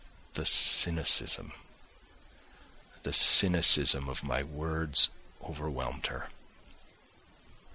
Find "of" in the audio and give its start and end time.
4.09-4.23